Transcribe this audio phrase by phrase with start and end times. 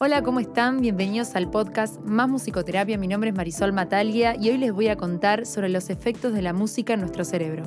[0.00, 0.80] Hola, ¿cómo están?
[0.80, 2.96] Bienvenidos al podcast Más Musicoterapia.
[2.96, 6.40] Mi nombre es Marisol Matalia y hoy les voy a contar sobre los efectos de
[6.40, 7.64] la música en nuestro cerebro.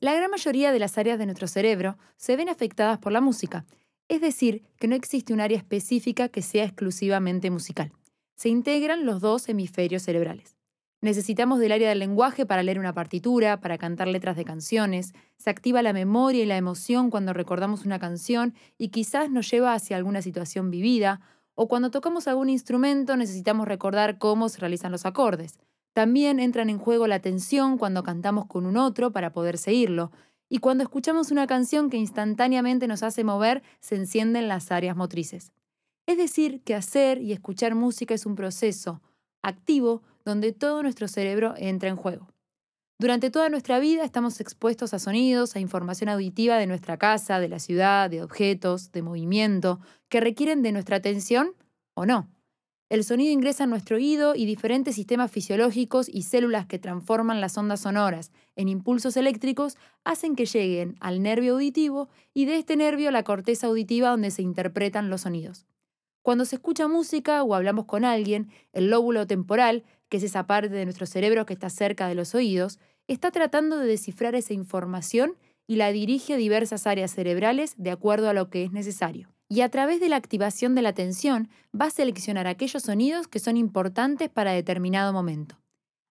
[0.00, 3.66] La gran mayoría de las áreas de nuestro cerebro se ven afectadas por la música,
[4.08, 7.92] es decir, que no existe un área específica que sea exclusivamente musical.
[8.36, 10.57] Se integran los dos hemisferios cerebrales.
[11.00, 15.12] Necesitamos del área del lenguaje para leer una partitura, para cantar letras de canciones.
[15.36, 19.74] Se activa la memoria y la emoción cuando recordamos una canción y quizás nos lleva
[19.74, 21.20] hacia alguna situación vivida.
[21.54, 25.60] O cuando tocamos algún instrumento necesitamos recordar cómo se realizan los acordes.
[25.92, 30.10] También entran en juego la atención cuando cantamos con un otro para poder seguirlo.
[30.48, 35.52] Y cuando escuchamos una canción que instantáneamente nos hace mover, se encienden las áreas motrices.
[36.06, 39.00] Es decir, que hacer y escuchar música es un proceso
[39.42, 42.28] activo donde todo nuestro cerebro entra en juego.
[43.00, 47.48] Durante toda nuestra vida estamos expuestos a sonidos, a información auditiva de nuestra casa, de
[47.48, 51.54] la ciudad, de objetos, de movimiento, que requieren de nuestra atención
[51.94, 52.28] o no.
[52.90, 57.56] El sonido ingresa en nuestro oído y diferentes sistemas fisiológicos y células que transforman las
[57.56, 63.10] ondas sonoras en impulsos eléctricos hacen que lleguen al nervio auditivo y de este nervio
[63.10, 65.66] a la corteza auditiva donde se interpretan los sonidos.
[66.28, 70.68] Cuando se escucha música o hablamos con alguien, el lóbulo temporal, que es esa parte
[70.68, 75.38] de nuestro cerebro que está cerca de los oídos, está tratando de descifrar esa información
[75.66, 79.30] y la dirige a diversas áreas cerebrales de acuerdo a lo que es necesario.
[79.48, 83.38] Y a través de la activación de la atención va a seleccionar aquellos sonidos que
[83.38, 85.58] son importantes para determinado momento.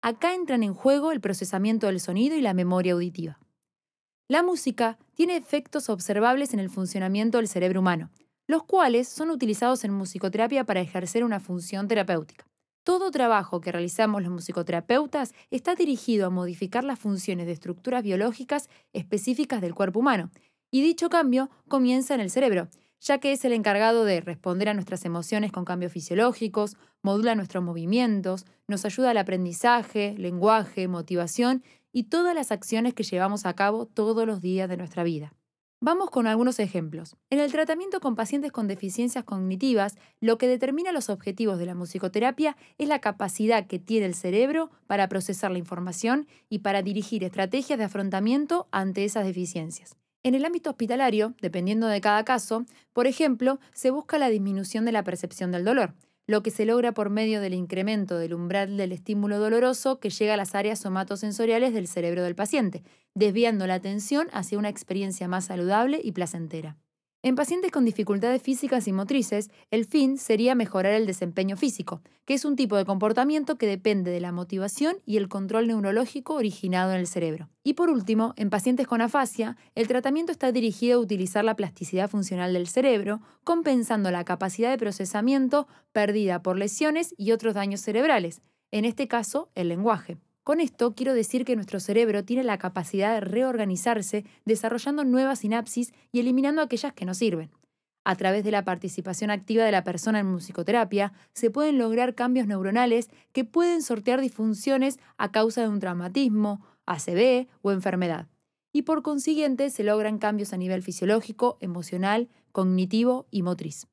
[0.01, 3.37] Acá entran en juego el procesamiento del sonido y la memoria auditiva.
[4.27, 8.09] La música tiene efectos observables en el funcionamiento del cerebro humano,
[8.49, 12.47] los cuales son utilizados en musicoterapia para ejercer una función terapéutica.
[12.83, 18.67] Todo trabajo que realizamos los musicoterapeutas está dirigido a modificar las funciones de estructuras biológicas
[18.91, 20.31] específicas del cuerpo humano,
[20.71, 24.73] y dicho cambio comienza en el cerebro, ya que es el encargado de responder a
[24.73, 32.05] nuestras emociones con cambios fisiológicos, modula nuestros movimientos, nos ayuda al aprendizaje, lenguaje, motivación y
[32.05, 35.35] todas las acciones que llevamos a cabo todos los días de nuestra vida.
[35.81, 37.15] Vamos con algunos ejemplos.
[37.29, 41.73] En el tratamiento con pacientes con deficiencias cognitivas, lo que determina los objetivos de la
[41.73, 47.23] musicoterapia es la capacidad que tiene el cerebro para procesar la información y para dirigir
[47.23, 49.95] estrategias de afrontamiento ante esas deficiencias.
[50.21, 54.91] En el ámbito hospitalario, dependiendo de cada caso, por ejemplo, se busca la disminución de
[54.91, 55.93] la percepción del dolor,
[56.29, 60.35] lo que se logra por medio del incremento del umbral del estímulo doloroso que llega
[60.35, 62.83] a las áreas somatosensoriales del cerebro del paciente,
[63.15, 66.77] desviando la atención hacia una experiencia más saludable y placentera.
[67.21, 72.33] En pacientes con dificultades físicas y motrices, el fin sería mejorar el desempeño físico, que
[72.33, 76.93] es un tipo de comportamiento que depende de la motivación y el control neurológico originado
[76.93, 77.49] en el cerebro.
[77.61, 82.09] Y por último, en pacientes con afasia, el tratamiento está dirigido a utilizar la plasticidad
[82.09, 88.41] funcional del cerebro, compensando la capacidad de procesamiento perdida por lesiones y otros daños cerebrales,
[88.71, 90.17] en este caso el lenguaje.
[90.49, 95.93] Con esto quiero decir que nuestro cerebro tiene la capacidad de reorganizarse desarrollando nuevas sinapsis
[96.11, 97.51] y eliminando aquellas que no sirven.
[98.03, 102.47] A través de la participación activa de la persona en musicoterapia, se pueden lograr cambios
[102.47, 108.27] neuronales que pueden sortear disfunciones a causa de un traumatismo, ACV o enfermedad.
[108.73, 113.85] Y por consiguiente se logran cambios a nivel fisiológico, emocional, cognitivo y motriz.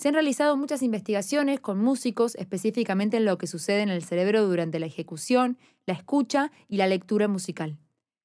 [0.00, 4.46] Se han realizado muchas investigaciones con músicos específicamente en lo que sucede en el cerebro
[4.46, 7.78] durante la ejecución, la escucha y la lectura musical.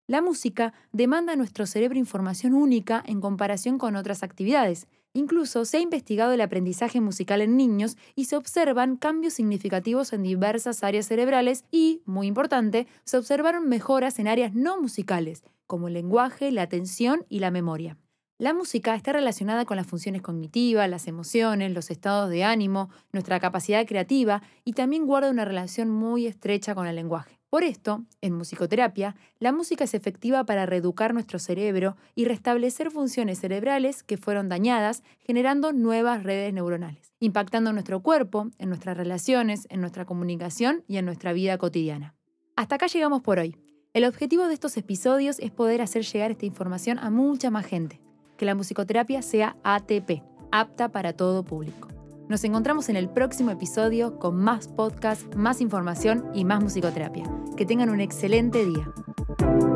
[0.06, 4.86] La música demanda a nuestro cerebro información única en comparación con otras actividades.
[5.14, 10.22] Incluso se ha investigado el aprendizaje musical en niños y se observan cambios significativos en
[10.22, 15.96] diversas áreas cerebrales y, muy importante, se observaron mejoras en áreas no musicales, como el
[15.96, 17.98] lenguaje, la atención y la memoria.
[18.40, 23.40] La música está relacionada con las funciones cognitivas, las emociones, los estados de ánimo, nuestra
[23.40, 27.40] capacidad creativa y también guarda una relación muy estrecha con el lenguaje.
[27.52, 33.40] Por esto, en musicoterapia, la música es efectiva para reeducar nuestro cerebro y restablecer funciones
[33.40, 39.68] cerebrales que fueron dañadas, generando nuevas redes neuronales, impactando en nuestro cuerpo, en nuestras relaciones,
[39.70, 42.16] en nuestra comunicación y en nuestra vida cotidiana.
[42.56, 43.56] Hasta acá llegamos por hoy.
[43.94, 48.03] El objetivo de estos episodios es poder hacer llegar esta información a mucha más gente
[48.44, 51.88] que la musicoterapia sea ATP, apta para todo público.
[52.28, 57.24] Nos encontramos en el próximo episodio con más podcasts, más información y más musicoterapia.
[57.56, 59.73] Que tengan un excelente día.